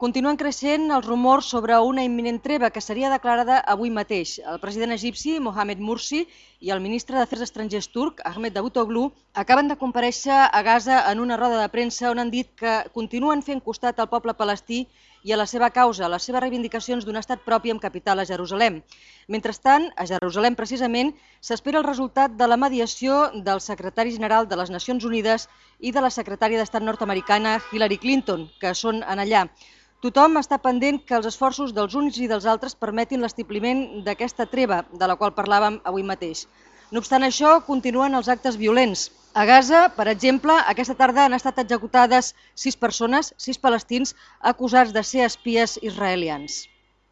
Continuen 0.00 0.38
creixent 0.40 0.86
els 0.96 1.04
rumors 1.04 1.50
sobre 1.52 1.76
una 1.84 2.02
imminent 2.06 2.38
treva 2.40 2.70
que 2.72 2.80
seria 2.80 3.10
declarada 3.12 3.58
avui 3.72 3.90
mateix. 3.92 4.30
El 4.52 4.56
president 4.62 4.94
egipci, 4.94 5.34
Mohamed 5.44 5.82
Mursi, 5.88 6.22
i 6.64 6.70
el 6.72 6.80
ministre 6.80 7.18
d'Afers 7.18 7.42
Estrangers 7.44 7.90
turc, 7.92 8.22
Ahmed 8.24 8.54
Davutoglu, 8.54 9.02
acaben 9.42 9.68
de 9.68 9.76
compareixer 9.76 10.38
a 10.46 10.62
Gaza 10.64 11.02
en 11.10 11.20
una 11.20 11.36
roda 11.36 11.58
de 11.60 11.68
premsa 11.68 12.08
on 12.08 12.22
han 12.22 12.30
dit 12.32 12.48
que 12.56 12.78
continuen 12.94 13.44
fent 13.44 13.60
costat 13.60 14.00
al 14.00 14.08
poble 14.08 14.32
palestí 14.38 14.86
i 15.22 15.34
a 15.34 15.36
la 15.36 15.44
seva 15.44 15.68
causa, 15.68 16.06
a 16.06 16.08
les 16.14 16.24
seves 16.24 16.40
reivindicacions 16.40 17.04
d'un 17.04 17.20
estat 17.20 17.44
propi 17.44 17.68
amb 17.74 17.82
capital 17.84 18.22
a 18.22 18.24
Jerusalem. 18.30 18.78
Mentrestant, 19.28 19.90
a 20.00 20.06
Jerusalem 20.08 20.56
precisament, 20.56 21.10
s'espera 21.44 21.76
el 21.82 21.84
resultat 21.84 22.38
de 22.40 22.48
la 22.48 22.56
mediació 22.56 23.26
del 23.34 23.60
secretari 23.60 24.16
general 24.16 24.48
de 24.48 24.56
les 24.56 24.72
Nacions 24.72 25.04
Unides 25.04 25.44
i 25.78 25.92
de 25.92 26.00
la 26.00 26.08
secretària 26.08 26.62
d'Estat 26.62 26.88
nord-americana 26.88 27.58
Hillary 27.68 28.00
Clinton, 28.00 28.48
que 28.64 28.72
són 28.72 29.04
en 29.04 29.20
allà. 29.26 29.44
Tothom 30.04 30.38
està 30.40 30.56
pendent 30.64 30.98
que 31.08 31.12
els 31.16 31.26
esforços 31.28 31.72
dels 31.76 31.94
uns 32.00 32.18
i 32.24 32.28
dels 32.28 32.46
altres 32.52 32.76
permetin 32.84 33.20
l'estipliment 33.20 33.82
d'aquesta 34.06 34.46
treva 34.52 34.78
de 35.02 35.08
la 35.10 35.16
qual 35.20 35.34
parlàvem 35.36 35.76
avui 35.90 36.06
mateix. 36.10 36.46
No 36.90 37.02
obstant 37.02 37.26
això, 37.26 37.50
continuen 37.66 38.16
els 38.16 38.30
actes 38.32 38.56
violents. 38.62 39.02
A 39.36 39.44
Gaza, 39.50 39.82
per 39.98 40.06
exemple, 40.08 40.56
aquesta 40.72 40.96
tarda 41.02 41.26
han 41.26 41.36
estat 41.36 41.60
executades 41.62 42.32
sis 42.64 42.80
persones, 42.86 43.34
sis 43.36 43.60
palestins, 43.60 44.14
acusats 44.54 44.96
de 44.96 45.04
ser 45.04 45.26
espies 45.26 45.76
israelians. 45.92 46.62